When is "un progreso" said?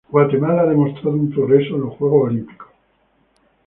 1.15-1.75